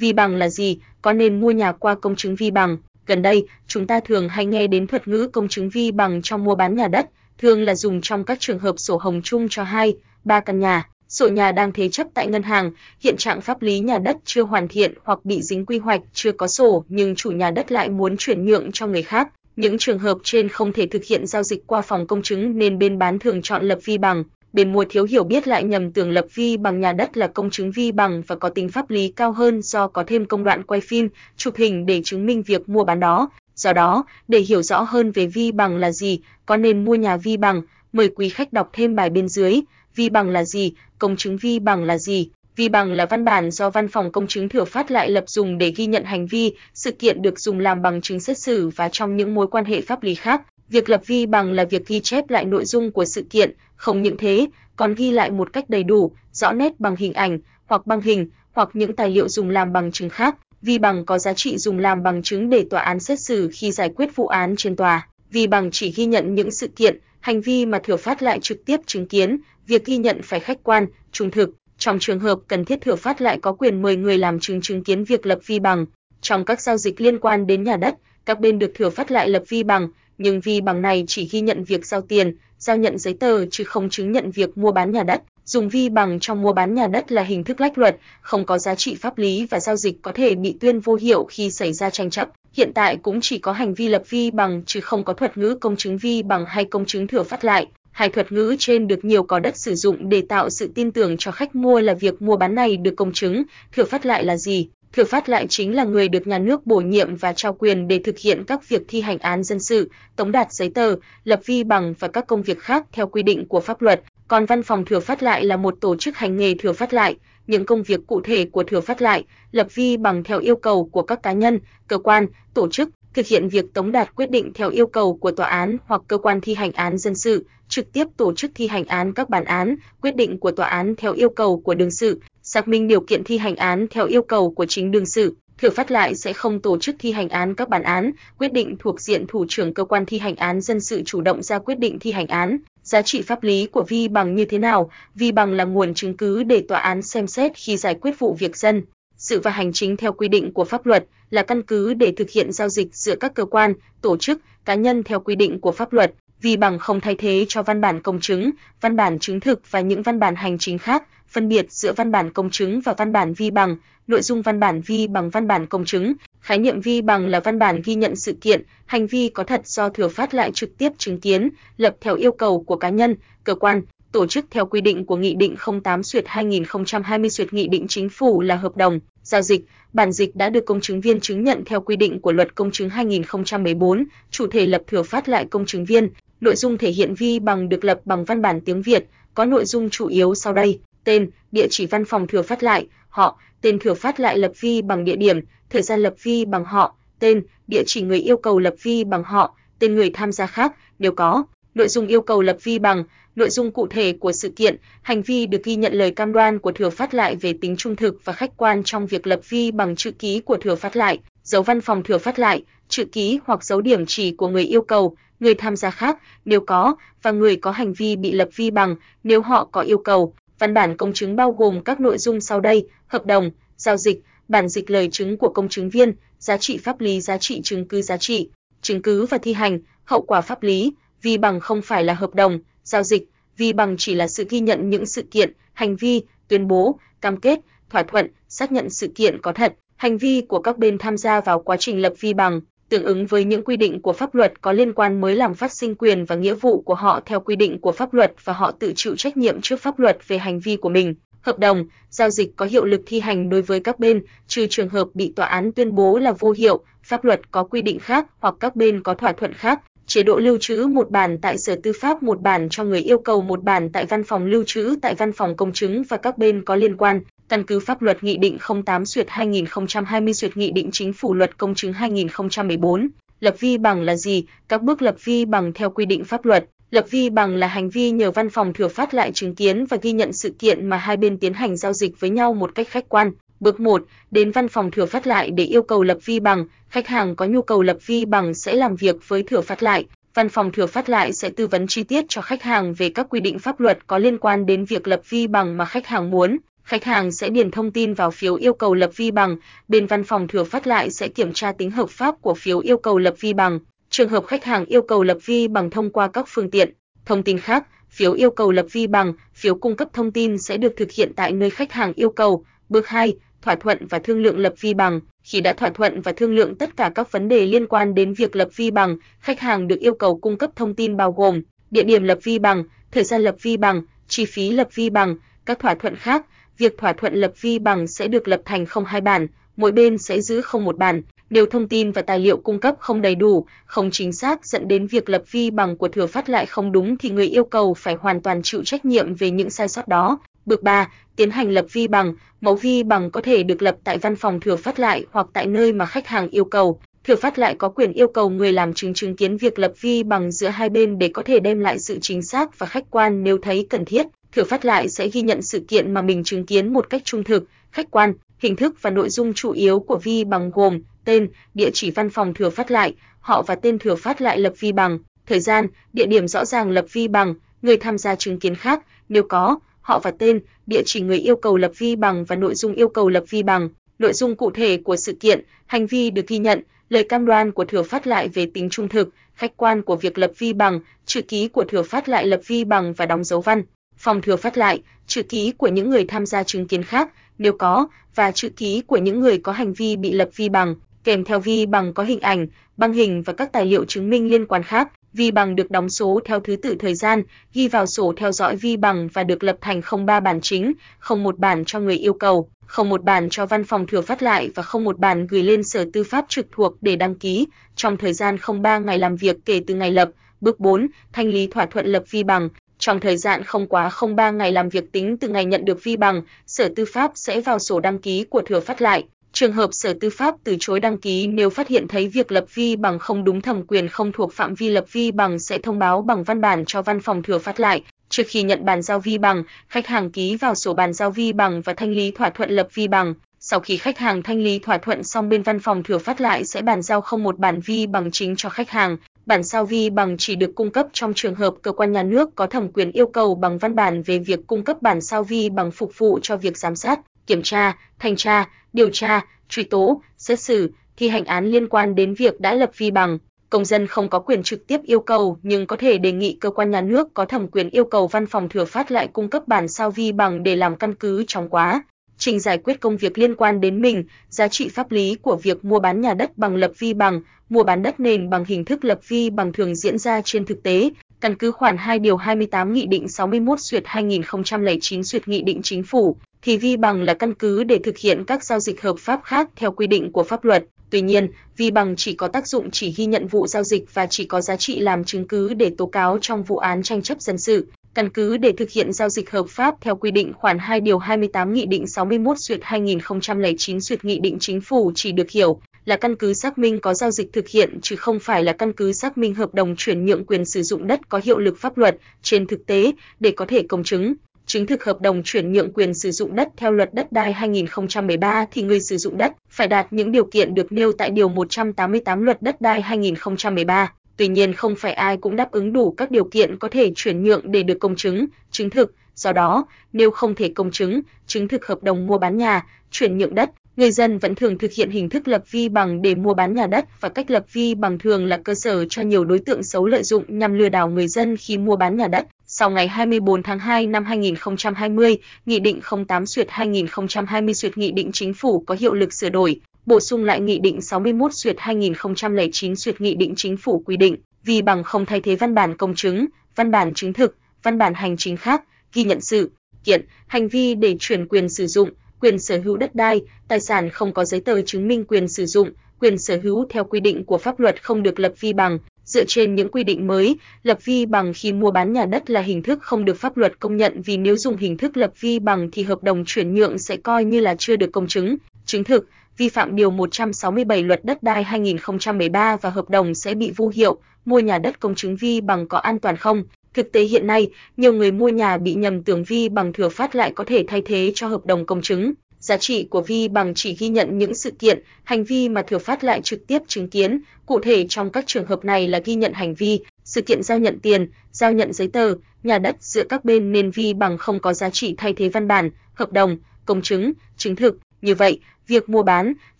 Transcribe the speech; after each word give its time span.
Vi 0.00 0.12
bằng 0.12 0.36
là 0.36 0.48
gì? 0.48 0.78
Có 1.02 1.12
nên 1.12 1.40
mua 1.40 1.50
nhà 1.50 1.72
qua 1.72 1.94
công 1.94 2.16
chứng 2.16 2.36
vi 2.36 2.50
bằng? 2.50 2.76
Gần 3.06 3.22
đây, 3.22 3.46
chúng 3.66 3.86
ta 3.86 4.00
thường 4.00 4.28
hay 4.28 4.46
nghe 4.46 4.66
đến 4.66 4.86
thuật 4.86 5.08
ngữ 5.08 5.28
công 5.32 5.48
chứng 5.48 5.70
vi 5.70 5.92
bằng 5.92 6.22
trong 6.22 6.44
mua 6.44 6.54
bán 6.54 6.74
nhà 6.74 6.88
đất, 6.88 7.06
thường 7.38 7.62
là 7.62 7.74
dùng 7.74 8.00
trong 8.00 8.24
các 8.24 8.40
trường 8.40 8.58
hợp 8.58 8.74
sổ 8.78 8.96
hồng 8.96 9.20
chung 9.24 9.48
cho 9.50 9.62
hai, 9.62 9.94
ba 10.24 10.40
căn 10.40 10.60
nhà, 10.60 10.88
sổ 11.08 11.28
nhà 11.28 11.52
đang 11.52 11.72
thế 11.72 11.88
chấp 11.88 12.06
tại 12.14 12.26
ngân 12.26 12.42
hàng, 12.42 12.70
hiện 13.00 13.16
trạng 13.16 13.40
pháp 13.40 13.62
lý 13.62 13.80
nhà 13.80 13.98
đất 13.98 14.16
chưa 14.24 14.42
hoàn 14.42 14.68
thiện 14.68 14.94
hoặc 15.04 15.24
bị 15.24 15.42
dính 15.42 15.66
quy 15.66 15.78
hoạch, 15.78 16.00
chưa 16.12 16.32
có 16.32 16.46
sổ 16.46 16.84
nhưng 16.88 17.14
chủ 17.14 17.30
nhà 17.30 17.50
đất 17.50 17.72
lại 17.72 17.88
muốn 17.88 18.16
chuyển 18.16 18.44
nhượng 18.44 18.72
cho 18.72 18.86
người 18.86 19.02
khác. 19.02 19.28
Những 19.56 19.78
trường 19.78 19.98
hợp 19.98 20.18
trên 20.24 20.48
không 20.48 20.72
thể 20.72 20.86
thực 20.86 21.04
hiện 21.04 21.26
giao 21.26 21.42
dịch 21.42 21.66
qua 21.66 21.82
phòng 21.82 22.06
công 22.06 22.22
chứng 22.22 22.58
nên 22.58 22.78
bên 22.78 22.98
bán 22.98 23.18
thường 23.18 23.42
chọn 23.42 23.68
lập 23.68 23.78
vi 23.84 23.98
bằng. 23.98 24.24
Bên 24.52 24.72
mua 24.72 24.84
thiếu 24.88 25.04
hiểu 25.04 25.24
biết 25.24 25.48
lại 25.48 25.64
nhầm 25.64 25.92
tưởng 25.92 26.10
lập 26.10 26.26
vi 26.34 26.56
bằng 26.56 26.80
nhà 26.80 26.92
đất 26.92 27.16
là 27.16 27.26
công 27.26 27.50
chứng 27.50 27.70
vi 27.70 27.92
bằng 27.92 28.22
và 28.26 28.36
có 28.36 28.48
tính 28.48 28.68
pháp 28.68 28.90
lý 28.90 29.12
cao 29.16 29.32
hơn 29.32 29.62
do 29.62 29.88
có 29.88 30.04
thêm 30.06 30.24
công 30.24 30.44
đoạn 30.44 30.62
quay 30.62 30.80
phim, 30.80 31.08
chụp 31.36 31.56
hình 31.56 31.86
để 31.86 32.00
chứng 32.04 32.26
minh 32.26 32.42
việc 32.42 32.68
mua 32.68 32.84
bán 32.84 33.00
đó. 33.00 33.30
Do 33.54 33.72
đó, 33.72 34.04
để 34.28 34.38
hiểu 34.38 34.62
rõ 34.62 34.80
hơn 34.80 35.12
về 35.12 35.26
vi 35.26 35.52
bằng 35.52 35.76
là 35.76 35.92
gì, 35.92 36.20
có 36.46 36.56
nên 36.56 36.84
mua 36.84 36.94
nhà 36.94 37.16
vi 37.16 37.36
bằng, 37.36 37.62
mời 37.92 38.08
quý 38.08 38.28
khách 38.28 38.52
đọc 38.52 38.70
thêm 38.72 38.96
bài 38.96 39.10
bên 39.10 39.28
dưới. 39.28 39.60
Vi 39.94 40.08
bằng 40.08 40.30
là 40.30 40.44
gì? 40.44 40.72
Công 40.98 41.16
chứng 41.16 41.36
vi 41.36 41.58
bằng 41.58 41.84
là 41.84 41.98
gì? 41.98 42.30
Vi 42.56 42.68
bằng 42.68 42.92
là 42.92 43.06
văn 43.06 43.24
bản 43.24 43.50
do 43.50 43.70
văn 43.70 43.88
phòng 43.88 44.12
công 44.12 44.26
chứng 44.26 44.48
thừa 44.48 44.64
phát 44.64 44.90
lại 44.90 45.10
lập 45.10 45.24
dùng 45.26 45.58
để 45.58 45.72
ghi 45.76 45.86
nhận 45.86 46.04
hành 46.04 46.26
vi, 46.26 46.54
sự 46.74 46.90
kiện 46.90 47.22
được 47.22 47.40
dùng 47.40 47.60
làm 47.60 47.82
bằng 47.82 48.00
chứng 48.00 48.20
xét 48.20 48.38
xử 48.38 48.68
và 48.68 48.88
trong 48.88 49.16
những 49.16 49.34
mối 49.34 49.46
quan 49.46 49.64
hệ 49.64 49.80
pháp 49.80 50.02
lý 50.02 50.14
khác. 50.14 50.42
Việc 50.70 50.88
lập 50.88 51.02
vi 51.06 51.26
bằng 51.26 51.52
là 51.52 51.64
việc 51.64 51.86
ghi 51.86 52.00
chép 52.00 52.30
lại 52.30 52.44
nội 52.44 52.64
dung 52.64 52.90
của 52.90 53.04
sự 53.04 53.24
kiện, 53.30 53.50
không 53.76 54.02
những 54.02 54.16
thế, 54.16 54.46
còn 54.76 54.94
ghi 54.94 55.10
lại 55.10 55.30
một 55.30 55.52
cách 55.52 55.70
đầy 55.70 55.82
đủ, 55.82 56.12
rõ 56.32 56.52
nét 56.52 56.80
bằng 56.80 56.96
hình 56.96 57.12
ảnh 57.12 57.38
hoặc 57.66 57.86
băng 57.86 58.00
hình 58.00 58.28
hoặc 58.52 58.68
những 58.72 58.96
tài 58.96 59.10
liệu 59.10 59.28
dùng 59.28 59.50
làm 59.50 59.72
bằng 59.72 59.92
chứng 59.92 60.08
khác. 60.08 60.36
Vi 60.62 60.78
bằng 60.78 61.04
có 61.04 61.18
giá 61.18 61.32
trị 61.32 61.58
dùng 61.58 61.78
làm 61.78 62.02
bằng 62.02 62.22
chứng 62.22 62.50
để 62.50 62.66
tòa 62.70 62.80
án 62.80 63.00
xét 63.00 63.20
xử 63.20 63.50
khi 63.52 63.72
giải 63.72 63.90
quyết 63.96 64.16
vụ 64.16 64.26
án 64.26 64.56
trên 64.56 64.76
tòa. 64.76 65.08
Vi 65.30 65.46
bằng 65.46 65.70
chỉ 65.70 65.92
ghi 65.92 66.06
nhận 66.06 66.34
những 66.34 66.50
sự 66.50 66.68
kiện, 66.68 66.98
hành 67.20 67.40
vi 67.40 67.66
mà 67.66 67.78
thừa 67.78 67.96
phát 67.96 68.22
lại 68.22 68.40
trực 68.40 68.64
tiếp 68.64 68.80
chứng 68.86 69.06
kiến, 69.06 69.38
việc 69.66 69.84
ghi 69.84 69.96
nhận 69.96 70.22
phải 70.22 70.40
khách 70.40 70.62
quan, 70.62 70.86
trung 71.12 71.30
thực. 71.30 71.50
Trong 71.78 71.98
trường 71.98 72.20
hợp 72.20 72.38
cần 72.48 72.64
thiết 72.64 72.80
thừa 72.80 72.96
phát 72.96 73.20
lại 73.20 73.38
có 73.42 73.52
quyền 73.52 73.82
mời 73.82 73.96
người 73.96 74.18
làm 74.18 74.40
chứng 74.40 74.60
chứng 74.60 74.84
kiến 74.84 75.04
việc 75.04 75.26
lập 75.26 75.38
vi 75.46 75.58
bằng. 75.58 75.86
Trong 76.20 76.44
các 76.44 76.60
giao 76.60 76.76
dịch 76.76 77.00
liên 77.00 77.18
quan 77.18 77.46
đến 77.46 77.64
nhà 77.64 77.76
đất, 77.76 77.94
các 78.24 78.40
bên 78.40 78.58
được 78.58 78.72
thừa 78.74 78.90
phát 78.90 79.10
lại 79.10 79.28
lập 79.28 79.42
vi 79.48 79.62
bằng, 79.62 79.88
nhưng 80.22 80.40
vi 80.40 80.60
bằng 80.60 80.82
này 80.82 81.04
chỉ 81.06 81.28
ghi 81.30 81.40
nhận 81.40 81.64
việc 81.64 81.86
giao 81.86 82.00
tiền, 82.00 82.34
giao 82.58 82.76
nhận 82.76 82.98
giấy 82.98 83.14
tờ 83.14 83.46
chứ 83.46 83.64
không 83.64 83.90
chứng 83.90 84.12
nhận 84.12 84.30
việc 84.30 84.58
mua 84.58 84.72
bán 84.72 84.92
nhà 84.92 85.02
đất. 85.02 85.22
Dùng 85.44 85.68
vi 85.68 85.88
bằng 85.88 86.20
trong 86.20 86.42
mua 86.42 86.52
bán 86.52 86.74
nhà 86.74 86.86
đất 86.86 87.12
là 87.12 87.22
hình 87.22 87.44
thức 87.44 87.60
lách 87.60 87.78
luật, 87.78 87.96
không 88.20 88.44
có 88.46 88.58
giá 88.58 88.74
trị 88.74 88.94
pháp 88.94 89.18
lý 89.18 89.46
và 89.50 89.60
giao 89.60 89.76
dịch 89.76 90.02
có 90.02 90.12
thể 90.12 90.34
bị 90.34 90.56
tuyên 90.60 90.80
vô 90.80 90.94
hiệu 90.94 91.26
khi 91.30 91.50
xảy 91.50 91.72
ra 91.72 91.90
tranh 91.90 92.10
chấp. 92.10 92.28
Hiện 92.52 92.72
tại 92.74 92.96
cũng 92.96 93.20
chỉ 93.20 93.38
có 93.38 93.52
hành 93.52 93.74
vi 93.74 93.88
lập 93.88 94.02
vi 94.08 94.30
bằng 94.30 94.62
chứ 94.66 94.80
không 94.80 95.04
có 95.04 95.12
thuật 95.12 95.36
ngữ 95.36 95.54
công 95.60 95.76
chứng 95.76 95.98
vi 95.98 96.22
bằng 96.22 96.44
hay 96.46 96.64
công 96.64 96.86
chứng 96.86 97.06
thừa 97.06 97.22
phát 97.22 97.44
lại. 97.44 97.66
Hai 97.90 98.08
thuật 98.08 98.32
ngữ 98.32 98.56
trên 98.58 98.88
được 98.88 99.04
nhiều 99.04 99.22
có 99.22 99.38
đất 99.38 99.56
sử 99.56 99.74
dụng 99.74 100.08
để 100.08 100.22
tạo 100.28 100.50
sự 100.50 100.70
tin 100.74 100.92
tưởng 100.92 101.16
cho 101.16 101.30
khách 101.30 101.54
mua 101.54 101.80
là 101.80 101.94
việc 101.94 102.22
mua 102.22 102.36
bán 102.36 102.54
này 102.54 102.76
được 102.76 102.94
công 102.96 103.12
chứng, 103.12 103.42
thừa 103.72 103.84
phát 103.84 104.06
lại 104.06 104.24
là 104.24 104.36
gì? 104.36 104.68
Thừa 104.92 105.04
phát 105.04 105.28
lại 105.28 105.46
chính 105.48 105.74
là 105.74 105.84
người 105.84 106.08
được 106.08 106.26
nhà 106.26 106.38
nước 106.38 106.66
bổ 106.66 106.80
nhiệm 106.80 107.16
và 107.16 107.32
trao 107.32 107.52
quyền 107.52 107.88
để 107.88 108.00
thực 108.04 108.18
hiện 108.18 108.44
các 108.46 108.68
việc 108.68 108.82
thi 108.88 109.00
hành 109.00 109.18
án 109.18 109.44
dân 109.44 109.60
sự, 109.60 109.90
tống 110.16 110.32
đạt 110.32 110.52
giấy 110.52 110.70
tờ, 110.74 110.96
lập 111.24 111.40
vi 111.46 111.64
bằng 111.64 111.94
và 111.98 112.08
các 112.08 112.26
công 112.26 112.42
việc 112.42 112.58
khác 112.58 112.86
theo 112.92 113.06
quy 113.06 113.22
định 113.22 113.46
của 113.48 113.60
pháp 113.60 113.82
luật. 113.82 114.02
Còn 114.28 114.46
văn 114.46 114.62
phòng 114.62 114.84
thừa 114.84 115.00
phát 115.00 115.22
lại 115.22 115.44
là 115.44 115.56
một 115.56 115.74
tổ 115.80 115.96
chức 115.96 116.16
hành 116.16 116.36
nghề 116.36 116.54
thừa 116.54 116.72
phát 116.72 116.94
lại, 116.94 117.16
những 117.46 117.66
công 117.66 117.82
việc 117.82 118.00
cụ 118.06 118.20
thể 118.24 118.44
của 118.44 118.62
thừa 118.62 118.80
phát 118.80 119.02
lại, 119.02 119.24
lập 119.52 119.66
vi 119.74 119.96
bằng 119.96 120.24
theo 120.24 120.38
yêu 120.38 120.56
cầu 120.56 120.88
của 120.92 121.02
các 121.02 121.22
cá 121.22 121.32
nhân, 121.32 121.58
cơ 121.88 121.98
quan, 121.98 122.26
tổ 122.54 122.68
chức, 122.68 122.90
thực 123.14 123.26
hiện 123.26 123.48
việc 123.48 123.74
tống 123.74 123.92
đạt 123.92 124.16
quyết 124.16 124.30
định 124.30 124.52
theo 124.54 124.70
yêu 124.70 124.86
cầu 124.86 125.16
của 125.16 125.30
tòa 125.30 125.46
án 125.46 125.76
hoặc 125.86 126.02
cơ 126.08 126.18
quan 126.18 126.40
thi 126.40 126.54
hành 126.54 126.72
án 126.72 126.98
dân 126.98 127.14
sự, 127.14 127.46
trực 127.68 127.92
tiếp 127.92 128.04
tổ 128.16 128.34
chức 128.34 128.50
thi 128.54 128.66
hành 128.66 128.84
án 128.84 129.12
các 129.12 129.30
bản 129.30 129.44
án, 129.44 129.76
quyết 130.02 130.16
định 130.16 130.38
của 130.38 130.50
tòa 130.50 130.66
án 130.66 130.94
theo 130.96 131.12
yêu 131.12 131.28
cầu 131.28 131.60
của 131.60 131.74
đương 131.74 131.90
sự, 131.90 132.20
xác 132.52 132.68
minh 132.68 132.88
điều 132.88 133.00
kiện 133.00 133.24
thi 133.24 133.38
hành 133.38 133.56
án 133.56 133.86
theo 133.90 134.06
yêu 134.06 134.22
cầu 134.22 134.50
của 134.50 134.66
chính 134.66 134.90
đương 134.90 135.06
sự. 135.06 135.34
Thừa 135.58 135.70
phát 135.70 135.90
lại 135.90 136.14
sẽ 136.14 136.32
không 136.32 136.60
tổ 136.60 136.78
chức 136.78 136.96
thi 136.98 137.12
hành 137.12 137.28
án 137.28 137.54
các 137.54 137.68
bản 137.68 137.82
án, 137.82 138.10
quyết 138.38 138.52
định 138.52 138.76
thuộc 138.78 139.00
diện 139.00 139.26
thủ 139.26 139.46
trưởng 139.48 139.74
cơ 139.74 139.84
quan 139.84 140.06
thi 140.06 140.18
hành 140.18 140.36
án 140.36 140.60
dân 140.60 140.80
sự 140.80 141.02
chủ 141.06 141.20
động 141.20 141.42
ra 141.42 141.58
quyết 141.58 141.78
định 141.78 141.98
thi 141.98 142.12
hành 142.12 142.26
án. 142.26 142.58
Giá 142.82 143.02
trị 143.02 143.22
pháp 143.22 143.42
lý 143.42 143.66
của 143.66 143.82
vi 143.88 144.08
bằng 144.08 144.34
như 144.34 144.44
thế 144.44 144.58
nào? 144.58 144.90
Vi 145.14 145.32
bằng 145.32 145.52
là 145.52 145.64
nguồn 145.64 145.94
chứng 145.94 146.16
cứ 146.16 146.42
để 146.42 146.64
tòa 146.68 146.78
án 146.78 147.02
xem 147.02 147.26
xét 147.26 147.52
khi 147.54 147.76
giải 147.76 147.94
quyết 147.94 148.18
vụ 148.18 148.36
việc 148.38 148.56
dân 148.56 148.82
sự 149.16 149.40
và 149.40 149.50
hành 149.50 149.72
chính 149.72 149.96
theo 149.96 150.12
quy 150.12 150.28
định 150.28 150.52
của 150.52 150.64
pháp 150.64 150.86
luật, 150.86 151.04
là 151.30 151.42
căn 151.42 151.62
cứ 151.62 151.94
để 151.94 152.12
thực 152.16 152.30
hiện 152.30 152.52
giao 152.52 152.68
dịch 152.68 152.94
giữa 152.94 153.16
các 153.16 153.34
cơ 153.34 153.44
quan, 153.44 153.74
tổ 154.02 154.16
chức, 154.16 154.40
cá 154.64 154.74
nhân 154.74 155.02
theo 155.02 155.20
quy 155.20 155.34
định 155.34 155.60
của 155.60 155.72
pháp 155.72 155.92
luật. 155.92 156.12
Vi 156.42 156.56
bằng 156.56 156.78
không 156.78 157.00
thay 157.00 157.14
thế 157.14 157.46
cho 157.48 157.62
văn 157.62 157.80
bản 157.80 158.02
công 158.02 158.20
chứng, 158.20 158.50
văn 158.80 158.96
bản 158.96 159.18
chứng 159.18 159.40
thực 159.40 159.70
và 159.70 159.80
những 159.80 160.02
văn 160.02 160.18
bản 160.18 160.36
hành 160.36 160.58
chính 160.58 160.78
khác, 160.78 161.04
phân 161.28 161.48
biệt 161.48 161.72
giữa 161.72 161.92
văn 161.92 162.12
bản 162.12 162.32
công 162.32 162.50
chứng 162.50 162.80
và 162.80 162.94
văn 162.98 163.12
bản 163.12 163.34
vi 163.34 163.50
bằng, 163.50 163.76
nội 164.06 164.22
dung 164.22 164.42
văn 164.42 164.60
bản 164.60 164.80
vi 164.80 165.06
bằng 165.06 165.30
văn 165.30 165.46
bản 165.46 165.66
công 165.66 165.84
chứng, 165.84 166.12
khái 166.40 166.58
niệm 166.58 166.80
vi 166.80 167.02
bằng 167.02 167.26
là 167.26 167.40
văn 167.40 167.58
bản 167.58 167.82
ghi 167.84 167.94
nhận 167.94 168.16
sự 168.16 168.36
kiện, 168.40 168.62
hành 168.86 169.06
vi 169.06 169.28
có 169.28 169.44
thật 169.44 169.66
do 169.66 169.88
thừa 169.88 170.08
phát 170.08 170.34
lại 170.34 170.50
trực 170.52 170.78
tiếp 170.78 170.92
chứng 170.98 171.20
kiến, 171.20 171.48
lập 171.76 171.96
theo 172.00 172.14
yêu 172.16 172.32
cầu 172.32 172.62
của 172.62 172.76
cá 172.76 172.88
nhân, 172.88 173.14
cơ 173.44 173.54
quan, 173.54 173.82
tổ 174.12 174.26
chức 174.26 174.44
theo 174.50 174.66
quy 174.66 174.80
định 174.80 175.04
của 175.04 175.16
Nghị 175.16 175.34
định 175.34 175.56
08 175.84 176.02
Suyệt 176.02 176.24
2020 176.26 177.30
Suyệt 177.30 177.52
Nghị 177.52 177.68
định 177.68 177.86
Chính 177.88 178.08
phủ 178.08 178.40
là 178.40 178.56
hợp 178.56 178.76
đồng, 178.76 179.00
giao 179.22 179.42
dịch, 179.42 179.64
bản 179.92 180.12
dịch 180.12 180.36
đã 180.36 180.50
được 180.50 180.66
công 180.66 180.80
chứng 180.80 181.00
viên 181.00 181.20
chứng 181.20 181.44
nhận 181.44 181.64
theo 181.66 181.80
quy 181.80 181.96
định 181.96 182.20
của 182.20 182.32
Luật 182.32 182.54
Công 182.54 182.70
chứng 182.70 182.88
2014, 182.88 184.04
chủ 184.30 184.46
thể 184.46 184.66
lập 184.66 184.82
thừa 184.86 185.02
phát 185.02 185.28
lại 185.28 185.46
công 185.50 185.66
chứng 185.66 185.84
viên, 185.84 186.08
nội 186.40 186.56
dung 186.56 186.78
thể 186.78 186.90
hiện 186.90 187.14
vi 187.14 187.38
bằng 187.38 187.68
được 187.68 187.84
lập 187.84 188.00
bằng 188.04 188.24
văn 188.24 188.42
bản 188.42 188.60
tiếng 188.60 188.82
Việt, 188.82 189.06
có 189.34 189.44
nội 189.44 189.64
dung 189.64 189.90
chủ 189.90 190.06
yếu 190.06 190.34
sau 190.34 190.52
đây: 190.52 190.80
tên, 191.04 191.30
địa 191.52 191.66
chỉ 191.70 191.86
văn 191.86 192.04
phòng 192.04 192.26
thừa 192.26 192.42
phát 192.42 192.62
lại, 192.62 192.86
họ, 193.08 193.38
tên 193.60 193.78
thừa 193.78 193.94
phát 193.94 194.20
lại 194.20 194.38
lập 194.38 194.52
vi 194.60 194.82
bằng 194.82 195.04
địa 195.04 195.16
điểm, 195.16 195.40
thời 195.70 195.82
gian 195.82 196.00
lập 196.00 196.14
vi 196.22 196.44
bằng 196.44 196.64
họ, 196.64 196.94
tên, 197.18 197.42
địa 197.66 197.82
chỉ 197.86 198.02
người 198.02 198.18
yêu 198.18 198.36
cầu 198.36 198.58
lập 198.58 198.74
vi 198.82 199.04
bằng 199.04 199.24
họ, 199.24 199.56
tên 199.78 199.94
người 199.94 200.10
tham 200.10 200.32
gia 200.32 200.46
khác, 200.46 200.72
nếu 200.98 201.12
có. 201.12 201.44
Nội 201.80 201.88
dung 201.88 202.06
yêu 202.06 202.22
cầu 202.22 202.42
lập 202.42 202.56
vi 202.62 202.78
bằng, 202.78 203.04
nội 203.36 203.50
dung 203.50 203.70
cụ 203.70 203.86
thể 203.86 204.12
của 204.12 204.32
sự 204.32 204.48
kiện, 204.48 204.76
hành 205.02 205.22
vi 205.22 205.46
được 205.46 205.64
ghi 205.64 205.76
nhận 205.76 205.92
lời 205.92 206.10
cam 206.10 206.32
đoan 206.32 206.58
của 206.58 206.72
thừa 206.72 206.90
phát 206.90 207.14
lại 207.14 207.36
về 207.36 207.52
tính 207.60 207.76
trung 207.76 207.96
thực 207.96 208.24
và 208.24 208.32
khách 208.32 208.56
quan 208.56 208.82
trong 208.84 209.06
việc 209.06 209.26
lập 209.26 209.40
vi 209.48 209.70
bằng 209.70 209.96
chữ 209.96 210.10
ký 210.10 210.40
của 210.40 210.56
thừa 210.56 210.74
phát 210.74 210.96
lại, 210.96 211.18
dấu 211.44 211.62
văn 211.62 211.80
phòng 211.80 212.02
thừa 212.02 212.18
phát 212.18 212.38
lại, 212.38 212.62
chữ 212.88 213.04
ký 213.04 213.40
hoặc 213.44 213.64
dấu 213.64 213.80
điểm 213.80 214.06
chỉ 214.06 214.30
của 214.30 214.48
người 214.48 214.64
yêu 214.64 214.82
cầu, 214.82 215.16
người 215.40 215.54
tham 215.54 215.76
gia 215.76 215.90
khác 215.90 216.18
nếu 216.44 216.60
có 216.60 216.96
và 217.22 217.30
người 217.30 217.56
có 217.56 217.70
hành 217.70 217.92
vi 217.92 218.16
bị 218.16 218.32
lập 218.32 218.48
vi 218.56 218.70
bằng 218.70 218.96
nếu 219.24 219.40
họ 219.40 219.68
có 219.72 219.80
yêu 219.80 219.98
cầu. 219.98 220.34
Văn 220.58 220.74
bản 220.74 220.96
công 220.96 221.12
chứng 221.12 221.36
bao 221.36 221.52
gồm 221.52 221.84
các 221.84 222.00
nội 222.00 222.18
dung 222.18 222.40
sau 222.40 222.60
đây: 222.60 222.88
hợp 223.06 223.26
đồng, 223.26 223.50
giao 223.76 223.96
dịch, 223.96 224.22
bản 224.48 224.68
dịch 224.68 224.90
lời 224.90 225.08
chứng 225.12 225.36
của 225.36 225.48
công 225.48 225.68
chứng 225.68 225.90
viên, 225.90 226.12
giá 226.38 226.56
trị 226.56 226.78
pháp 226.78 227.00
lý, 227.00 227.20
giá 227.20 227.38
trị 227.38 227.60
chứng 227.64 227.88
cứ 227.88 228.02
giá 228.02 228.16
trị, 228.16 228.48
chứng 228.82 229.02
cứ 229.02 229.26
và 229.26 229.38
thi 229.38 229.52
hành, 229.52 229.78
hậu 230.04 230.22
quả 230.22 230.40
pháp 230.40 230.62
lý, 230.62 230.92
vi 231.22 231.38
bằng 231.38 231.60
không 231.60 231.82
phải 231.82 232.04
là 232.04 232.14
hợp 232.14 232.34
đồng, 232.34 232.58
giao 232.84 233.02
dịch, 233.02 233.28
vi 233.56 233.72
bằng 233.72 233.96
chỉ 233.98 234.14
là 234.14 234.28
sự 234.28 234.44
ghi 234.50 234.60
nhận 234.60 234.90
những 234.90 235.06
sự 235.06 235.22
kiện, 235.22 235.52
hành 235.72 235.96
vi, 235.96 236.22
tuyên 236.48 236.68
bố, 236.68 236.98
cam 237.20 237.36
kết, 237.36 237.60
thỏa 237.90 238.02
thuận, 238.02 238.26
xác 238.48 238.72
nhận 238.72 238.90
sự 238.90 239.08
kiện 239.14 239.40
có 239.42 239.52
thật, 239.52 239.74
hành 239.96 240.18
vi 240.18 240.40
của 240.40 240.58
các 240.58 240.78
bên 240.78 240.98
tham 240.98 241.16
gia 241.16 241.40
vào 241.40 241.60
quá 241.60 241.76
trình 241.76 242.02
lập 242.02 242.12
vi 242.20 242.34
bằng, 242.34 242.60
tương 242.88 243.04
ứng 243.04 243.26
với 243.26 243.44
những 243.44 243.64
quy 243.64 243.76
định 243.76 244.02
của 244.02 244.12
pháp 244.12 244.34
luật 244.34 244.60
có 244.60 244.72
liên 244.72 244.92
quan 244.92 245.20
mới 245.20 245.36
làm 245.36 245.54
phát 245.54 245.72
sinh 245.72 245.94
quyền 245.94 246.24
và 246.24 246.36
nghĩa 246.36 246.54
vụ 246.54 246.80
của 246.80 246.94
họ 246.94 247.20
theo 247.26 247.40
quy 247.40 247.56
định 247.56 247.78
của 247.80 247.92
pháp 247.92 248.14
luật 248.14 248.32
và 248.44 248.52
họ 248.52 248.70
tự 248.70 248.92
chịu 248.96 249.16
trách 249.16 249.36
nhiệm 249.36 249.60
trước 249.60 249.80
pháp 249.80 249.98
luật 249.98 250.28
về 250.28 250.38
hành 250.38 250.60
vi 250.60 250.76
của 250.76 250.88
mình. 250.88 251.14
Hợp 251.40 251.58
đồng, 251.58 251.84
giao 252.10 252.30
dịch 252.30 252.56
có 252.56 252.66
hiệu 252.66 252.84
lực 252.84 253.00
thi 253.06 253.20
hành 253.20 253.48
đối 253.48 253.62
với 253.62 253.80
các 253.80 253.98
bên, 253.98 254.22
trừ 254.46 254.66
trường 254.70 254.88
hợp 254.88 255.08
bị 255.14 255.32
tòa 255.36 255.46
án 255.46 255.72
tuyên 255.72 255.94
bố 255.94 256.18
là 256.18 256.32
vô 256.32 256.54
hiệu, 256.56 256.84
pháp 257.02 257.24
luật 257.24 257.50
có 257.50 257.64
quy 257.64 257.82
định 257.82 257.98
khác 257.98 258.26
hoặc 258.38 258.54
các 258.60 258.76
bên 258.76 259.02
có 259.02 259.14
thỏa 259.14 259.32
thuận 259.32 259.52
khác, 259.52 259.80
chế 260.10 260.22
độ 260.22 260.38
lưu 260.38 260.58
trữ 260.60 260.86
một 260.86 261.10
bản 261.10 261.38
tại 261.38 261.58
Sở 261.58 261.76
Tư 261.82 261.92
pháp 262.00 262.22
một 262.22 262.40
bản 262.40 262.68
cho 262.68 262.84
người 262.84 263.00
yêu 263.00 263.18
cầu 263.18 263.42
một 263.42 263.62
bản 263.62 263.90
tại 263.92 264.06
văn 264.06 264.24
phòng 264.24 264.46
lưu 264.46 264.64
trữ 264.66 264.94
tại 265.02 265.14
văn 265.14 265.32
phòng 265.32 265.56
công 265.56 265.72
chứng 265.72 266.02
và 266.02 266.16
các 266.16 266.38
bên 266.38 266.64
có 266.64 266.76
liên 266.76 266.96
quan, 266.96 267.20
căn 267.48 267.64
cứ 267.64 267.80
pháp 267.80 268.02
luật 268.02 268.24
Nghị 268.24 268.36
định 268.36 268.58
08 268.86 269.04
duyệt 269.06 269.26
2020 269.28 270.34
duyệt 270.34 270.56
Nghị 270.56 270.70
định 270.70 270.90
Chính 270.92 271.12
phủ 271.12 271.34
Luật 271.34 271.58
Công 271.58 271.74
chứng 271.74 271.92
2014. 271.92 273.08
Lập 273.40 273.54
vi 273.60 273.78
bằng 273.78 274.02
là 274.02 274.16
gì? 274.16 274.44
Các 274.68 274.82
bước 274.82 275.02
lập 275.02 275.16
vi 275.24 275.44
bằng 275.44 275.72
theo 275.72 275.90
quy 275.90 276.06
định 276.06 276.24
pháp 276.24 276.44
luật. 276.44 276.64
Lập 276.90 277.06
vi 277.10 277.30
bằng 277.30 277.56
là 277.56 277.66
hành 277.66 277.90
vi 277.90 278.10
nhờ 278.10 278.30
văn 278.30 278.50
phòng 278.50 278.72
thừa 278.72 278.88
phát 278.88 279.14
lại 279.14 279.32
chứng 279.32 279.54
kiến 279.54 279.86
và 279.86 279.96
ghi 280.02 280.12
nhận 280.12 280.32
sự 280.32 280.54
kiện 280.58 280.86
mà 280.86 280.96
hai 280.96 281.16
bên 281.16 281.38
tiến 281.38 281.54
hành 281.54 281.76
giao 281.76 281.92
dịch 281.92 282.20
với 282.20 282.30
nhau 282.30 282.54
một 282.54 282.74
cách 282.74 282.88
khách 282.88 283.08
quan. 283.08 283.32
Bước 283.60 283.80
1, 283.80 284.02
đến 284.30 284.50
văn 284.50 284.68
phòng 284.68 284.90
thừa 284.90 285.06
phát 285.06 285.26
lại 285.26 285.50
để 285.50 285.64
yêu 285.64 285.82
cầu 285.82 286.02
lập 286.02 286.18
vi 286.24 286.40
bằng, 286.40 286.64
khách 286.88 287.08
hàng 287.08 287.36
có 287.36 287.46
nhu 287.46 287.62
cầu 287.62 287.82
lập 287.82 287.96
vi 288.06 288.24
bằng 288.24 288.54
sẽ 288.54 288.74
làm 288.74 288.96
việc 288.96 289.16
với 289.28 289.42
thừa 289.42 289.60
phát 289.60 289.82
lại. 289.82 290.06
Văn 290.34 290.48
phòng 290.48 290.72
thừa 290.72 290.86
phát 290.86 291.08
lại 291.08 291.32
sẽ 291.32 291.50
tư 291.50 291.66
vấn 291.66 291.86
chi 291.86 292.02
tiết 292.02 292.24
cho 292.28 292.40
khách 292.40 292.62
hàng 292.62 292.94
về 292.94 293.10
các 293.10 293.26
quy 293.30 293.40
định 293.40 293.58
pháp 293.58 293.80
luật 293.80 294.06
có 294.06 294.18
liên 294.18 294.38
quan 294.38 294.66
đến 294.66 294.84
việc 294.84 295.08
lập 295.08 295.20
vi 295.28 295.46
bằng 295.46 295.76
mà 295.76 295.84
khách 295.84 296.06
hàng 296.06 296.30
muốn. 296.30 296.58
khách 296.84 297.04
hàng 297.04 297.32
sẽ 297.32 297.48
điền 297.48 297.70
thông 297.70 297.90
tin 297.90 298.14
vào 298.14 298.30
phiếu 298.30 298.54
yêu 298.54 298.74
cầu 298.74 298.94
lập 298.94 299.10
vi 299.16 299.30
bằng, 299.30 299.56
bên 299.88 300.06
văn 300.06 300.24
phòng 300.24 300.48
thừa 300.48 300.64
phát 300.64 300.86
lại 300.86 301.10
sẽ 301.10 301.28
kiểm 301.28 301.52
tra 301.52 301.72
tính 301.72 301.90
hợp 301.90 302.10
pháp 302.10 302.34
của 302.42 302.54
phiếu 302.54 302.78
yêu 302.78 302.96
cầu 302.96 303.18
lập 303.18 303.34
vi 303.40 303.52
bằng. 303.52 303.78
Trường 304.10 304.28
hợp 304.28 304.46
khách 304.46 304.64
hàng 304.64 304.84
yêu 304.84 305.02
cầu 305.02 305.22
lập 305.22 305.38
vi 305.44 305.68
bằng 305.68 305.90
thông 305.90 306.10
qua 306.10 306.28
các 306.28 306.46
phương 306.48 306.70
tiện, 306.70 306.92
thông 307.26 307.42
tin 307.42 307.58
khác, 307.58 307.86
phiếu 308.10 308.32
yêu 308.32 308.50
cầu 308.50 308.70
lập 308.70 308.86
vi 308.92 309.06
bằng, 309.06 309.32
phiếu 309.54 309.74
cung 309.74 309.96
cấp 309.96 310.08
thông 310.12 310.32
tin 310.32 310.58
sẽ 310.58 310.76
được 310.76 310.92
thực 310.96 311.12
hiện 311.12 311.32
tại 311.36 311.52
nơi 311.52 311.70
khách 311.70 311.92
hàng 311.92 312.12
yêu 312.16 312.30
cầu. 312.30 312.64
Bước 312.88 313.08
2, 313.08 313.34
thỏa 313.62 313.74
thuận 313.74 314.06
và 314.06 314.18
thương 314.18 314.42
lượng 314.42 314.58
lập 314.58 314.74
vi 314.80 314.94
bằng. 314.94 315.20
Khi 315.42 315.60
đã 315.60 315.72
thỏa 315.72 315.90
thuận 315.90 316.20
và 316.20 316.32
thương 316.32 316.54
lượng 316.54 316.74
tất 316.74 316.96
cả 316.96 317.10
các 317.14 317.32
vấn 317.32 317.48
đề 317.48 317.66
liên 317.66 317.86
quan 317.86 318.14
đến 318.14 318.34
việc 318.34 318.56
lập 318.56 318.68
vi 318.76 318.90
bằng, 318.90 319.16
khách 319.40 319.60
hàng 319.60 319.88
được 319.88 319.98
yêu 320.00 320.14
cầu 320.14 320.38
cung 320.38 320.58
cấp 320.58 320.70
thông 320.76 320.94
tin 320.94 321.16
bao 321.16 321.32
gồm 321.32 321.62
địa 321.90 322.02
điểm 322.02 322.22
lập 322.22 322.38
vi 322.42 322.58
bằng, 322.58 322.84
thời 323.10 323.24
gian 323.24 323.42
lập 323.42 323.56
vi 323.62 323.76
bằng, 323.76 324.02
chi 324.28 324.44
phí 324.44 324.70
lập 324.70 324.88
vi 324.94 325.10
bằng, 325.10 325.36
các 325.64 325.78
thỏa 325.78 325.94
thuận 325.94 326.16
khác. 326.16 326.46
Việc 326.78 326.98
thỏa 326.98 327.12
thuận 327.12 327.34
lập 327.34 327.52
vi 327.60 327.78
bằng 327.78 328.06
sẽ 328.06 328.28
được 328.28 328.48
lập 328.48 328.60
thành 328.64 328.86
không 328.86 329.04
hai 329.04 329.20
bản, 329.20 329.46
mỗi 329.76 329.92
bên 329.92 330.18
sẽ 330.18 330.40
giữ 330.40 330.60
không 330.60 330.84
một 330.84 330.98
bản. 330.98 331.22
Nếu 331.50 331.66
thông 331.66 331.88
tin 331.88 332.12
và 332.12 332.22
tài 332.22 332.38
liệu 332.38 332.56
cung 332.56 332.80
cấp 332.80 332.94
không 332.98 333.22
đầy 333.22 333.34
đủ, 333.34 333.66
không 333.86 334.10
chính 334.10 334.32
xác 334.32 334.66
dẫn 334.66 334.88
đến 334.88 335.06
việc 335.06 335.28
lập 335.28 335.42
vi 335.50 335.70
bằng 335.70 335.96
của 335.96 336.08
thừa 336.08 336.26
phát 336.26 336.48
lại 336.48 336.66
không 336.66 336.92
đúng 336.92 337.16
thì 337.16 337.30
người 337.30 337.46
yêu 337.46 337.64
cầu 337.64 337.94
phải 337.94 338.14
hoàn 338.14 338.40
toàn 338.40 338.62
chịu 338.62 338.84
trách 338.84 339.04
nhiệm 339.04 339.34
về 339.34 339.50
những 339.50 339.70
sai 339.70 339.88
sót 339.88 340.08
đó. 340.08 340.38
Bước 340.66 340.82
3, 340.82 341.08
tiến 341.36 341.50
hành 341.50 341.70
lập 341.70 341.86
vi 341.92 342.08
bằng, 342.08 342.34
mẫu 342.60 342.74
vi 342.74 343.02
bằng 343.02 343.30
có 343.30 343.40
thể 343.40 343.62
được 343.62 343.82
lập 343.82 343.96
tại 344.04 344.18
văn 344.18 344.36
phòng 344.36 344.60
thừa 344.60 344.76
phát 344.76 344.98
lại 344.98 345.24
hoặc 345.30 345.46
tại 345.52 345.66
nơi 345.66 345.92
mà 345.92 346.06
khách 346.06 346.26
hàng 346.26 346.48
yêu 346.48 346.64
cầu. 346.64 347.00
Thừa 347.24 347.36
phát 347.36 347.58
lại 347.58 347.74
có 347.74 347.88
quyền 347.88 348.12
yêu 348.12 348.28
cầu 348.28 348.50
người 348.50 348.72
làm 348.72 348.94
chứng 348.94 349.14
chứng 349.14 349.36
kiến 349.36 349.56
việc 349.56 349.78
lập 349.78 349.92
vi 350.00 350.22
bằng 350.22 350.52
giữa 350.52 350.68
hai 350.68 350.88
bên 350.88 351.18
để 351.18 351.28
có 351.28 351.42
thể 351.42 351.60
đem 351.60 351.80
lại 351.80 351.98
sự 351.98 352.18
chính 352.22 352.42
xác 352.42 352.78
và 352.78 352.86
khách 352.86 353.04
quan 353.10 353.44
nếu 353.44 353.58
thấy 353.58 353.86
cần 353.90 354.04
thiết. 354.04 354.26
Thừa 354.52 354.64
phát 354.64 354.84
lại 354.84 355.08
sẽ 355.08 355.28
ghi 355.28 355.42
nhận 355.42 355.62
sự 355.62 355.84
kiện 355.88 356.14
mà 356.14 356.22
mình 356.22 356.44
chứng 356.44 356.66
kiến 356.66 356.92
một 356.92 357.10
cách 357.10 357.22
trung 357.24 357.44
thực, 357.44 357.64
khách 357.92 358.10
quan, 358.10 358.34
hình 358.58 358.76
thức 358.76 359.02
và 359.02 359.10
nội 359.10 359.28
dung 359.28 359.54
chủ 359.54 359.72
yếu 359.72 360.00
của 360.00 360.18
vi 360.18 360.44
bằng 360.44 360.70
gồm 360.70 361.00
tên, 361.24 361.48
địa 361.74 361.90
chỉ 361.92 362.10
văn 362.10 362.30
phòng 362.30 362.54
thừa 362.54 362.70
phát 362.70 362.90
lại, 362.90 363.14
họ 363.40 363.62
và 363.62 363.74
tên 363.74 363.98
thừa 363.98 364.14
phát 364.14 364.40
lại 364.40 364.58
lập 364.58 364.72
vi 364.78 364.92
bằng, 364.92 365.18
thời 365.46 365.60
gian, 365.60 365.86
địa 366.12 366.26
điểm 366.26 366.48
rõ 366.48 366.64
ràng 366.64 366.90
lập 366.90 367.04
vi 367.12 367.28
bằng, 367.28 367.54
người 367.82 367.96
tham 367.96 368.18
gia 368.18 368.34
chứng 368.34 368.58
kiến 368.58 368.74
khác, 368.74 369.02
nếu 369.28 369.42
có, 369.42 369.78
họ 370.00 370.18
và 370.18 370.30
tên, 370.30 370.60
địa 370.86 371.02
chỉ 371.06 371.20
người 371.20 371.38
yêu 371.38 371.56
cầu 371.56 371.76
lập 371.76 371.92
vi 371.98 372.16
bằng 372.16 372.44
và 372.44 372.56
nội 372.56 372.74
dung 372.74 372.94
yêu 372.94 373.08
cầu 373.08 373.28
lập 373.28 373.44
vi 373.50 373.62
bằng, 373.62 373.88
nội 374.18 374.32
dung 374.32 374.56
cụ 374.56 374.70
thể 374.70 374.96
của 374.96 375.16
sự 375.16 375.32
kiện, 375.32 375.60
hành 375.86 376.06
vi 376.06 376.30
được 376.30 376.46
ghi 376.46 376.58
nhận, 376.58 376.82
lời 377.08 377.24
cam 377.24 377.46
đoan 377.46 377.72
của 377.72 377.84
thừa 377.84 378.02
phát 378.02 378.26
lại 378.26 378.48
về 378.48 378.66
tính 378.74 378.90
trung 378.90 379.08
thực, 379.08 379.28
khách 379.54 379.76
quan 379.76 380.02
của 380.02 380.16
việc 380.16 380.38
lập 380.38 380.52
vi 380.58 380.72
bằng, 380.72 381.00
chữ 381.26 381.42
ký 381.42 381.68
của 381.68 381.84
thừa 381.84 382.02
phát 382.02 382.28
lại 382.28 382.46
lập 382.46 382.60
vi 382.66 382.84
bằng 382.84 383.12
và 383.12 383.26
đóng 383.26 383.44
dấu 383.44 383.60
văn, 383.60 383.82
phòng 384.16 384.42
thừa 384.42 384.56
phát 384.56 384.78
lại, 384.78 385.02
chữ 385.26 385.42
ký 385.42 385.72
của 385.72 385.88
những 385.88 386.10
người 386.10 386.24
tham 386.24 386.46
gia 386.46 386.62
chứng 386.62 386.88
kiến 386.88 387.02
khác, 387.02 387.28
nếu 387.58 387.72
có, 387.72 388.08
và 388.34 388.52
chữ 388.52 388.68
ký 388.68 389.02
của 389.06 389.16
những 389.16 389.40
người 389.40 389.58
có 389.58 389.72
hành 389.72 389.92
vi 389.92 390.16
bị 390.16 390.32
lập 390.32 390.50
vi 390.56 390.68
bằng, 390.68 390.94
kèm 391.24 391.44
theo 391.44 391.60
vi 391.60 391.86
bằng 391.86 392.14
có 392.14 392.22
hình 392.22 392.40
ảnh, 392.40 392.66
băng 392.96 393.12
hình 393.12 393.42
và 393.42 393.52
các 393.52 393.72
tài 393.72 393.86
liệu 393.86 394.04
chứng 394.04 394.30
minh 394.30 394.50
liên 394.50 394.66
quan 394.66 394.82
khác. 394.82 395.08
Vi 395.32 395.50
bằng 395.50 395.76
được 395.76 395.90
đóng 395.90 396.08
số 396.08 396.40
theo 396.44 396.60
thứ 396.60 396.76
tự 396.76 396.94
thời 396.98 397.14
gian, 397.14 397.42
ghi 397.74 397.88
vào 397.88 398.06
sổ 398.06 398.32
theo 398.36 398.52
dõi 398.52 398.76
vi 398.76 398.96
bằng 398.96 399.28
và 399.32 399.44
được 399.44 399.64
lập 399.64 399.76
thành 399.80 400.02
không 400.02 400.26
ba 400.26 400.40
bản 400.40 400.60
chính, 400.60 400.92
không 401.18 401.42
một 401.42 401.58
bản 401.58 401.84
cho 401.84 402.00
người 402.00 402.16
yêu 402.16 402.32
cầu, 402.32 402.68
không 402.86 403.08
một 403.08 403.24
bản 403.24 403.48
cho 403.50 403.66
văn 403.66 403.84
phòng 403.84 404.06
thừa 404.06 404.20
phát 404.20 404.42
lại 404.42 404.70
và 404.74 404.82
không 404.82 405.04
một 405.04 405.18
bản 405.18 405.46
gửi 405.46 405.62
lên 405.62 405.84
Sở 405.84 406.04
Tư 406.12 406.24
pháp 406.24 406.44
trực 406.48 406.66
thuộc 406.72 406.94
để 407.00 407.16
đăng 407.16 407.34
ký 407.34 407.66
trong 407.96 408.16
thời 408.16 408.32
gian 408.32 408.58
không 408.58 408.82
ba 408.82 408.98
ngày 408.98 409.18
làm 409.18 409.36
việc 409.36 409.56
kể 409.64 409.80
từ 409.86 409.94
ngày 409.94 410.10
lập. 410.10 410.30
Bước 410.60 410.80
4, 410.80 411.06
thanh 411.32 411.48
lý 411.48 411.66
thỏa 411.66 411.86
thuận 411.86 412.06
lập 412.06 412.24
vi 412.30 412.42
bằng. 412.42 412.68
Trong 412.98 413.20
thời 413.20 413.36
gian 413.36 413.62
không 413.62 413.86
quá 413.86 414.10
không 414.10 414.36
ba 414.36 414.50
ngày 414.50 414.72
làm 414.72 414.88
việc 414.88 415.12
tính 415.12 415.36
từ 415.36 415.48
ngày 415.48 415.64
nhận 415.64 415.84
được 415.84 416.04
vi 416.04 416.16
bằng, 416.16 416.42
Sở 416.66 416.88
Tư 416.96 417.04
pháp 417.12 417.32
sẽ 417.34 417.60
vào 417.60 417.78
sổ 417.78 418.00
đăng 418.00 418.18
ký 418.18 418.44
của 418.50 418.62
thừa 418.66 418.80
phát 418.80 419.02
lại, 419.02 419.24
Trường 419.52 419.72
hợp 419.72 419.90
Sở 419.92 420.14
Tư 420.20 420.30
pháp 420.30 420.54
từ 420.64 420.76
chối 420.80 421.00
đăng 421.00 421.18
ký 421.18 421.46
nếu 421.46 421.70
phát 421.70 421.88
hiện 421.88 422.08
thấy 422.08 422.28
việc 422.28 422.52
lập 422.52 422.64
vi 422.74 422.96
bằng 422.96 423.18
không 423.18 423.44
đúng 423.44 423.60
thẩm 423.60 423.86
quyền 423.86 424.08
không 424.08 424.32
thuộc 424.32 424.52
phạm 424.52 424.74
vi 424.74 424.88
lập 424.88 425.04
vi 425.12 425.30
bằng 425.32 425.58
sẽ 425.58 425.78
thông 425.78 425.98
báo 425.98 426.22
bằng 426.22 426.44
văn 426.44 426.60
bản 426.60 426.84
cho 426.86 427.02
văn 427.02 427.20
phòng 427.20 427.42
thừa 427.42 427.58
phát 427.58 427.80
lại. 427.80 428.02
Trước 428.28 428.42
khi 428.48 428.62
nhận 428.62 428.84
bàn 428.84 429.02
giao 429.02 429.20
vi 429.20 429.38
bằng, 429.38 429.62
khách 429.88 430.06
hàng 430.06 430.30
ký 430.30 430.56
vào 430.56 430.74
sổ 430.74 430.94
bàn 430.94 431.12
giao 431.12 431.30
vi 431.30 431.52
bằng 431.52 431.80
và 431.80 431.92
thanh 431.92 432.10
lý 432.10 432.30
thỏa 432.30 432.50
thuận 432.50 432.70
lập 432.70 432.88
vi 432.94 433.08
bằng. 433.08 433.34
Sau 433.60 433.80
khi 433.80 433.96
khách 433.96 434.18
hàng 434.18 434.42
thanh 434.42 434.58
lý 434.62 434.78
thỏa 434.78 434.98
thuận 434.98 435.24
xong 435.24 435.48
bên 435.48 435.62
văn 435.62 435.78
phòng 435.80 436.02
thừa 436.02 436.18
phát 436.18 436.40
lại 436.40 436.64
sẽ 436.64 436.82
bàn 436.82 437.02
giao 437.02 437.20
không 437.20 437.42
một 437.42 437.58
bản 437.58 437.80
vi 437.80 438.06
bằng 438.06 438.30
chính 438.30 438.56
cho 438.56 438.68
khách 438.68 438.90
hàng. 438.90 439.16
Bản 439.46 439.64
sao 439.64 439.86
vi 439.86 440.10
bằng 440.10 440.36
chỉ 440.38 440.56
được 440.56 440.74
cung 440.74 440.90
cấp 440.90 441.06
trong 441.12 441.34
trường 441.34 441.54
hợp 441.54 441.74
cơ 441.82 441.92
quan 441.92 442.12
nhà 442.12 442.22
nước 442.22 442.54
có 442.54 442.66
thẩm 442.66 442.92
quyền 442.92 443.12
yêu 443.12 443.26
cầu 443.26 443.54
bằng 443.54 443.78
văn 443.78 443.94
bản 443.94 444.22
về 444.22 444.38
việc 444.38 444.60
cung 444.66 444.84
cấp 444.84 445.02
bản 445.02 445.20
sao 445.20 445.44
vi 445.44 445.70
bằng 445.70 445.90
phục 445.90 446.18
vụ 446.18 446.38
cho 446.42 446.56
việc 446.56 446.78
giám 446.78 446.96
sát, 446.96 447.20
kiểm 447.46 447.62
tra, 447.62 447.96
thanh 448.18 448.36
tra, 448.36 448.68
điều 448.92 449.10
tra, 449.10 449.40
truy 449.68 449.82
tố, 449.82 450.22
xét 450.38 450.60
xử, 450.60 450.92
thi 451.16 451.28
hành 451.28 451.44
án 451.44 451.66
liên 451.66 451.88
quan 451.88 452.14
đến 452.14 452.34
việc 452.34 452.60
đã 452.60 452.74
lập 452.74 452.90
vi 452.96 453.10
bằng. 453.10 453.38
Công 453.70 453.84
dân 453.84 454.06
không 454.06 454.28
có 454.28 454.38
quyền 454.38 454.62
trực 454.62 454.86
tiếp 454.86 455.00
yêu 455.04 455.20
cầu 455.20 455.58
nhưng 455.62 455.86
có 455.86 455.96
thể 455.96 456.18
đề 456.18 456.32
nghị 456.32 456.56
cơ 456.60 456.70
quan 456.70 456.90
nhà 456.90 457.00
nước 457.00 457.34
có 457.34 457.44
thẩm 457.44 457.68
quyền 457.68 457.90
yêu 457.90 458.04
cầu 458.04 458.26
văn 458.26 458.46
phòng 458.46 458.68
thừa 458.68 458.84
phát 458.84 459.10
lại 459.10 459.28
cung 459.32 459.48
cấp 459.48 459.68
bản 459.68 459.88
sao 459.88 460.10
vi 460.10 460.32
bằng 460.32 460.62
để 460.62 460.76
làm 460.76 460.96
căn 460.96 461.14
cứ 461.14 461.44
trong 461.46 461.68
quá 461.68 462.02
trình 462.40 462.60
giải 462.60 462.78
quyết 462.78 463.00
công 463.00 463.16
việc 463.16 463.38
liên 463.38 463.54
quan 463.54 463.80
đến 463.80 464.02
mình, 464.02 464.24
giá 464.48 464.68
trị 464.68 464.88
pháp 464.88 465.12
lý 465.12 465.34
của 465.42 465.56
việc 465.56 465.84
mua 465.84 466.00
bán 466.00 466.20
nhà 466.20 466.34
đất 466.34 466.58
bằng 466.58 466.76
lập 466.76 466.92
vi 466.98 467.14
bằng, 467.14 467.40
mua 467.68 467.82
bán 467.82 468.02
đất 468.02 468.20
nền 468.20 468.50
bằng 468.50 468.64
hình 468.64 468.84
thức 468.84 469.04
lập 469.04 469.20
vi 469.28 469.50
bằng 469.50 469.72
thường 469.72 469.94
diễn 469.94 470.18
ra 470.18 470.42
trên 470.44 470.64
thực 470.64 470.82
tế, 470.82 471.10
căn 471.40 471.54
cứ 471.54 471.72
khoản 471.72 471.96
2 471.96 472.18
điều 472.18 472.36
28 472.36 472.92
Nghị 472.92 473.06
định 473.06 473.28
61 473.28 473.80
duyệt 473.80 474.02
2009 474.06 475.22
duyệt 475.22 475.48
Nghị 475.48 475.62
định 475.62 475.82
Chính 475.82 476.02
phủ, 476.02 476.36
thì 476.62 476.76
vi 476.76 476.96
bằng 476.96 477.22
là 477.22 477.34
căn 477.34 477.54
cứ 477.54 477.84
để 477.84 477.98
thực 477.98 478.18
hiện 478.18 478.44
các 478.44 478.64
giao 478.64 478.80
dịch 478.80 479.02
hợp 479.02 479.16
pháp 479.18 479.40
khác 479.44 479.68
theo 479.76 479.92
quy 479.92 480.06
định 480.06 480.32
của 480.32 480.42
pháp 480.42 480.64
luật. 480.64 480.84
Tuy 481.10 481.20
nhiên, 481.20 481.48
vi 481.76 481.90
bằng 481.90 482.14
chỉ 482.16 482.34
có 482.34 482.48
tác 482.48 482.66
dụng 482.66 482.90
chỉ 482.90 483.14
ghi 483.16 483.26
nhận 483.26 483.46
vụ 483.46 483.66
giao 483.66 483.82
dịch 483.82 484.14
và 484.14 484.26
chỉ 484.26 484.44
có 484.44 484.60
giá 484.60 484.76
trị 484.76 485.00
làm 485.00 485.24
chứng 485.24 485.48
cứ 485.48 485.74
để 485.74 485.90
tố 485.98 486.06
cáo 486.06 486.38
trong 486.40 486.62
vụ 486.62 486.76
án 486.76 487.02
tranh 487.02 487.22
chấp 487.22 487.40
dân 487.40 487.58
sự. 487.58 487.86
Căn 488.14 488.28
cứ 488.30 488.56
để 488.56 488.72
thực 488.72 488.90
hiện 488.90 489.12
giao 489.12 489.28
dịch 489.28 489.50
hợp 489.50 489.66
pháp 489.68 489.94
theo 490.00 490.16
quy 490.16 490.30
định 490.30 490.52
khoản 490.52 490.78
2 490.78 491.00
điều 491.00 491.18
28 491.18 491.72
Nghị 491.72 491.86
định 491.86 492.06
61 492.06 492.58
duyệt 492.58 492.80
2009 492.82 494.00
duyệt 494.00 494.24
Nghị 494.24 494.40
định 494.40 494.58
Chính 494.60 494.80
phủ 494.80 495.12
chỉ 495.14 495.32
được 495.32 495.50
hiểu 495.50 495.80
là 496.10 496.16
căn 496.16 496.36
cứ 496.36 496.54
xác 496.54 496.78
minh 496.78 497.00
có 497.00 497.14
giao 497.14 497.30
dịch 497.30 497.52
thực 497.52 497.68
hiện 497.68 497.98
chứ 498.02 498.16
không 498.16 498.38
phải 498.40 498.64
là 498.64 498.72
căn 498.72 498.92
cứ 498.92 499.12
xác 499.12 499.38
minh 499.38 499.54
hợp 499.54 499.74
đồng 499.74 499.94
chuyển 499.96 500.26
nhượng 500.26 500.44
quyền 500.44 500.64
sử 500.64 500.82
dụng 500.82 501.06
đất 501.06 501.28
có 501.28 501.40
hiệu 501.44 501.58
lực 501.58 501.78
pháp 501.78 501.98
luật 501.98 502.16
trên 502.42 502.66
thực 502.66 502.86
tế 502.86 503.12
để 503.40 503.50
có 503.50 503.66
thể 503.66 503.82
công 503.88 504.04
chứng 504.04 504.34
chứng 504.66 504.86
thực 504.86 505.04
hợp 505.04 505.20
đồng 505.20 505.42
chuyển 505.44 505.72
nhượng 505.72 505.92
quyền 505.92 506.14
sử 506.14 506.30
dụng 506.30 506.56
đất 506.56 506.68
theo 506.76 506.92
luật 506.92 507.14
đất 507.14 507.32
đai 507.32 507.52
2013 507.52 508.66
thì 508.70 508.82
người 508.82 509.00
sử 509.00 509.16
dụng 509.16 509.38
đất 509.38 509.52
phải 509.70 509.88
đạt 509.88 510.12
những 510.12 510.32
điều 510.32 510.44
kiện 510.44 510.74
được 510.74 510.92
nêu 510.92 511.12
tại 511.12 511.30
điều 511.30 511.48
188 511.48 512.42
luật 512.42 512.62
đất 512.62 512.80
đai 512.80 513.00
2013. 513.00 514.12
Tuy 514.36 514.48
nhiên 514.48 514.72
không 514.72 514.94
phải 514.96 515.12
ai 515.12 515.36
cũng 515.36 515.56
đáp 515.56 515.70
ứng 515.70 515.92
đủ 515.92 516.10
các 516.10 516.30
điều 516.30 516.44
kiện 516.44 516.78
có 516.78 516.88
thể 516.88 517.12
chuyển 517.16 517.42
nhượng 517.42 517.72
để 517.72 517.82
được 517.82 517.98
công 518.00 518.16
chứng, 518.16 518.46
chứng 518.70 518.90
thực. 518.90 519.14
Do 519.34 519.52
đó, 519.52 519.86
nếu 520.12 520.30
không 520.30 520.54
thể 520.54 520.72
công 520.74 520.90
chứng, 520.90 521.20
chứng 521.46 521.68
thực 521.68 521.86
hợp 521.86 522.02
đồng 522.02 522.26
mua 522.26 522.38
bán 522.38 522.56
nhà, 522.56 522.86
chuyển 523.10 523.38
nhượng 523.38 523.54
đất, 523.54 523.70
người 524.00 524.10
dân 524.10 524.38
vẫn 524.38 524.54
thường 524.54 524.78
thực 524.78 524.92
hiện 524.92 525.10
hình 525.10 525.28
thức 525.28 525.48
lập 525.48 525.62
vi 525.70 525.88
bằng 525.88 526.22
để 526.22 526.34
mua 526.34 526.54
bán 526.54 526.74
nhà 526.74 526.86
đất 526.86 527.04
và 527.20 527.28
cách 527.28 527.50
lập 527.50 527.64
vi 527.72 527.94
bằng 527.94 528.18
thường 528.18 528.46
là 528.46 528.56
cơ 528.56 528.74
sở 528.74 529.04
cho 529.04 529.22
nhiều 529.22 529.44
đối 529.44 529.58
tượng 529.58 529.82
xấu 529.82 530.06
lợi 530.06 530.22
dụng 530.22 530.44
nhằm 530.48 530.74
lừa 530.74 530.88
đảo 530.88 531.08
người 531.08 531.28
dân 531.28 531.56
khi 531.56 531.78
mua 531.78 531.96
bán 531.96 532.16
nhà 532.16 532.28
đất. 532.28 532.46
Sau 532.66 532.90
ngày 532.90 533.08
24 533.08 533.62
tháng 533.62 533.78
2 533.78 534.06
năm 534.06 534.24
2020, 534.24 535.38
Nghị 535.66 535.80
định 535.80 536.00
08 536.28 536.46
suyệt 536.46 536.66
2020 536.70 537.74
suyệt 537.74 537.98
Nghị 537.98 538.12
định 538.12 538.30
Chính 538.32 538.54
phủ 538.54 538.80
có 538.86 538.96
hiệu 539.00 539.14
lực 539.14 539.32
sửa 539.32 539.48
đổi, 539.48 539.80
bổ 540.06 540.20
sung 540.20 540.44
lại 540.44 540.60
Nghị 540.60 540.78
định 540.78 541.00
61 541.00 541.50
suyệt 541.54 541.76
2009 541.78 542.96
suyệt 542.96 543.20
Nghị 543.20 543.34
định 543.34 543.54
Chính 543.56 543.76
phủ 543.76 544.02
quy 544.06 544.16
định, 544.16 544.36
vì 544.64 544.82
bằng 544.82 545.04
không 545.04 545.26
thay 545.26 545.40
thế 545.40 545.56
văn 545.56 545.74
bản 545.74 545.96
công 545.96 546.14
chứng, 546.14 546.46
văn 546.76 546.90
bản 546.90 547.14
chứng 547.14 547.32
thực, 547.32 547.56
văn 547.82 547.98
bản 547.98 548.14
hành 548.14 548.36
chính 548.36 548.56
khác, 548.56 548.84
ghi 549.14 549.24
nhận 549.24 549.40
sự 549.40 549.70
kiện, 550.04 550.26
hành 550.46 550.68
vi 550.68 550.94
để 550.94 551.16
chuyển 551.20 551.48
quyền 551.48 551.68
sử 551.68 551.86
dụng, 551.86 552.10
quyền 552.40 552.58
sở 552.58 552.80
hữu 552.84 552.96
đất 552.96 553.14
đai, 553.14 553.40
tài 553.68 553.80
sản 553.80 554.10
không 554.10 554.32
có 554.32 554.44
giấy 554.44 554.60
tờ 554.60 554.82
chứng 554.82 555.08
minh 555.08 555.24
quyền 555.24 555.48
sử 555.48 555.66
dụng, 555.66 555.90
quyền 556.20 556.38
sở 556.38 556.58
hữu 556.62 556.86
theo 556.90 557.04
quy 557.04 557.20
định 557.20 557.44
của 557.44 557.58
pháp 557.58 557.80
luật 557.80 558.02
không 558.02 558.22
được 558.22 558.40
lập 558.40 558.52
vi 558.60 558.72
bằng. 558.72 558.98
Dựa 559.24 559.44
trên 559.44 559.74
những 559.74 559.90
quy 559.90 560.04
định 560.04 560.26
mới, 560.26 560.56
lập 560.82 560.98
vi 561.04 561.26
bằng 561.26 561.52
khi 561.56 561.72
mua 561.72 561.90
bán 561.90 562.12
nhà 562.12 562.26
đất 562.26 562.50
là 562.50 562.60
hình 562.60 562.82
thức 562.82 563.02
không 563.02 563.24
được 563.24 563.36
pháp 563.36 563.56
luật 563.56 563.80
công 563.80 563.96
nhận 563.96 564.22
vì 564.22 564.36
nếu 564.36 564.56
dùng 564.56 564.76
hình 564.76 564.96
thức 564.96 565.16
lập 565.16 565.32
vi 565.40 565.58
bằng 565.58 565.88
thì 565.92 566.02
hợp 566.02 566.22
đồng 566.22 566.44
chuyển 566.46 566.74
nhượng 566.74 566.98
sẽ 566.98 567.16
coi 567.16 567.44
như 567.44 567.60
là 567.60 567.74
chưa 567.78 567.96
được 567.96 568.12
công 568.12 568.26
chứng, 568.26 568.56
chứng 568.86 569.04
thực, 569.04 569.26
vi 569.56 569.68
phạm 569.68 569.96
điều 569.96 570.10
167 570.10 571.02
luật 571.02 571.24
đất 571.24 571.42
đai 571.42 571.64
2013 571.64 572.76
và 572.76 572.90
hợp 572.90 573.10
đồng 573.10 573.34
sẽ 573.34 573.54
bị 573.54 573.72
vô 573.76 573.90
hiệu. 573.94 574.18
Mua 574.44 574.58
nhà 574.58 574.78
đất 574.78 575.00
công 575.00 575.14
chứng 575.14 575.36
vi 575.36 575.60
bằng 575.60 575.88
có 575.88 575.98
an 575.98 576.18
toàn 576.18 576.36
không? 576.36 576.64
Thực 576.94 577.12
tế 577.12 577.22
hiện 577.22 577.46
nay, 577.46 577.70
nhiều 577.96 578.12
người 578.12 578.32
mua 578.32 578.48
nhà 578.48 578.78
bị 578.78 578.94
nhầm 578.94 579.22
tưởng 579.22 579.44
vi 579.44 579.68
bằng 579.68 579.92
thừa 579.92 580.08
phát 580.08 580.34
lại 580.34 580.52
có 580.54 580.64
thể 580.64 580.84
thay 580.88 581.02
thế 581.04 581.32
cho 581.34 581.48
hợp 581.48 581.66
đồng 581.66 581.86
công 581.86 582.02
chứng. 582.02 582.32
Giá 582.60 582.76
trị 582.76 583.06
của 583.10 583.20
vi 583.20 583.48
bằng 583.48 583.74
chỉ 583.74 583.96
ghi 583.98 584.08
nhận 584.08 584.38
những 584.38 584.54
sự 584.54 584.70
kiện, 584.70 585.02
hành 585.24 585.44
vi 585.44 585.68
mà 585.68 585.82
thừa 585.82 585.98
phát 585.98 586.24
lại 586.24 586.40
trực 586.42 586.66
tiếp 586.66 586.78
chứng 586.86 587.08
kiến, 587.08 587.40
cụ 587.66 587.80
thể 587.80 588.06
trong 588.08 588.30
các 588.30 588.44
trường 588.46 588.66
hợp 588.66 588.84
này 588.84 589.08
là 589.08 589.20
ghi 589.24 589.34
nhận 589.34 589.52
hành 589.52 589.74
vi, 589.74 590.00
sự 590.24 590.42
kiện 590.42 590.62
giao 590.62 590.78
nhận 590.78 590.98
tiền, 590.98 591.30
giao 591.52 591.72
nhận 591.72 591.92
giấy 591.92 592.08
tờ, 592.08 592.34
nhà 592.62 592.78
đất 592.78 592.96
giữa 593.00 593.24
các 593.28 593.44
bên 593.44 593.72
nên 593.72 593.90
vi 593.90 594.14
bằng 594.14 594.38
không 594.38 594.60
có 594.60 594.72
giá 594.72 594.90
trị 594.90 595.14
thay 595.18 595.32
thế 595.32 595.48
văn 595.48 595.68
bản, 595.68 595.90
hợp 596.14 596.32
đồng, 596.32 596.58
công 596.86 597.02
chứng, 597.02 597.32
chứng 597.56 597.76
thực. 597.76 597.98
Như 598.22 598.34
vậy, 598.34 598.60
việc 598.86 599.08
mua 599.08 599.22
bán, 599.22 599.52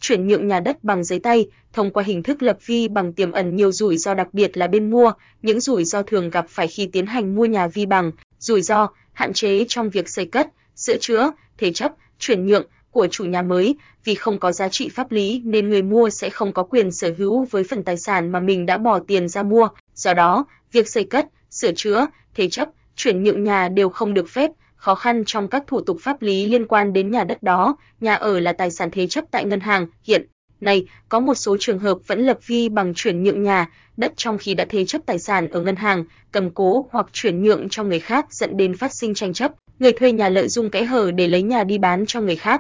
chuyển 0.01 0.27
nhượng 0.27 0.49
nhà 0.49 0.61
đất 0.61 0.85
bằng 0.85 1.05
giấy 1.05 1.19
tay 1.19 1.47
thông 1.73 1.91
qua 1.91 2.03
hình 2.03 2.23
thức 2.23 2.43
lập 2.43 2.59
vi 2.67 2.89
bằng 2.89 3.13
tiềm 3.13 3.33
ẩn 3.33 3.57
nhiều 3.57 3.73
rủi 3.73 3.97
ro 3.97 4.15
đặc 4.15 4.29
biệt 4.33 4.57
là 4.57 4.67
bên 4.67 4.91
mua, 4.91 5.13
những 5.43 5.61
rủi 5.61 5.85
ro 5.85 6.03
thường 6.03 6.31
gặp 6.31 6.47
phải 6.49 6.67
khi 6.69 6.87
tiến 6.87 7.07
hành 7.07 7.35
mua 7.35 7.45
nhà 7.45 7.67
vi 7.67 7.87
bằng, 7.87 8.13
rủi 8.39 8.63
ro, 8.63 8.89
hạn 9.13 9.33
chế 9.33 9.65
trong 9.69 9.91
việc 9.91 10.09
xây 10.09 10.27
cất, 10.27 10.47
sửa 10.77 10.97
chữa, 10.97 11.31
thế 11.59 11.73
chấp, 11.73 11.93
chuyển 12.19 12.47
nhượng 12.47 12.67
của 12.91 13.07
chủ 13.07 13.25
nhà 13.25 13.43
mới, 13.43 13.77
vì 14.05 14.15
không 14.15 14.39
có 14.39 14.53
giá 14.53 14.69
trị 14.69 14.89
pháp 14.89 15.13
lý 15.13 15.43
nên 15.45 15.69
người 15.69 15.83
mua 15.83 16.11
sẽ 16.11 16.31
không 16.31 16.53
có 16.53 16.63
quyền 16.63 16.93
sở 16.93 17.15
hữu 17.19 17.45
với 17.45 17.65
phần 17.65 17.85
tài 17.85 17.97
sản 17.97 18.33
mà 18.33 18.41
mình 18.41 18.67
đã 18.67 18.79
bỏ 18.79 18.99
tiền 18.99 19.29
ra 19.29 19.43
mua. 19.43 19.69
Do 19.95 20.15
đó, 20.15 20.45
việc 20.73 20.89
xây 20.89 21.05
cất, 21.05 21.27
sửa 21.51 21.73
chữa, 21.73 22.07
thế 22.35 22.49
chấp, 22.49 22.69
chuyển 22.97 23.23
nhượng 23.23 23.45
nhà 23.45 23.69
đều 23.69 23.89
không 23.89 24.15
được 24.15 24.29
phép, 24.29 24.51
khó 24.81 24.95
khăn 24.95 25.23
trong 25.27 25.49
các 25.49 25.65
thủ 25.67 25.81
tục 25.81 25.97
pháp 26.01 26.23
lý 26.23 26.47
liên 26.47 26.67
quan 26.67 26.93
đến 26.93 27.11
nhà 27.11 27.25
đất 27.25 27.43
đó, 27.43 27.77
nhà 28.01 28.15
ở 28.15 28.41
là 28.41 28.53
tài 28.53 28.71
sản 28.71 28.91
thế 28.93 29.07
chấp 29.07 29.25
tại 29.31 29.45
ngân 29.45 29.61
hàng. 29.61 29.87
Hiện 30.05 30.27
nay, 30.61 30.87
có 31.09 31.21
một 31.21 31.35
số 31.35 31.57
trường 31.61 31.79
hợp 31.79 31.99
vẫn 32.07 32.21
lập 32.21 32.39
vi 32.47 32.69
bằng 32.69 32.93
chuyển 32.95 33.23
nhượng 33.23 33.43
nhà, 33.43 33.69
đất 33.97 34.13
trong 34.17 34.39
khi 34.39 34.55
đã 34.55 34.67
thế 34.69 34.85
chấp 34.85 35.03
tài 35.07 35.19
sản 35.19 35.49
ở 35.49 35.61
ngân 35.61 35.77
hàng, 35.77 36.05
cầm 36.33 36.51
cố 36.51 36.87
hoặc 36.91 37.07
chuyển 37.13 37.43
nhượng 37.43 37.69
cho 37.69 37.85
người 37.85 38.01
khác 38.01 38.27
dẫn 38.31 38.57
đến 38.57 38.77
phát 38.77 38.95
sinh 38.95 39.15
tranh 39.15 39.33
chấp. 39.33 39.53
Người 39.79 39.93
thuê 39.93 40.13
nhà 40.13 40.29
lợi 40.29 40.49
dụng 40.49 40.71
kẽ 40.71 40.85
hở 40.85 41.11
để 41.11 41.29
lấy 41.29 41.43
nhà 41.43 41.65
đi 41.65 41.79
bán 41.79 42.07
cho 42.07 42.21
người 42.21 42.37
khác. 42.37 42.59